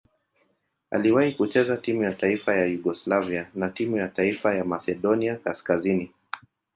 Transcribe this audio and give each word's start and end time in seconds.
Aliwahi 0.91 1.31
kucheza 1.31 1.77
timu 1.77 2.03
ya 2.03 2.13
taifa 2.13 2.55
ya 2.55 2.65
Yugoslavia 2.65 3.49
na 3.55 3.69
timu 3.69 3.97
ya 3.97 4.07
taifa 4.07 4.55
ya 4.55 4.63
Masedonia 4.65 5.35
Kaskazini. 5.35 6.11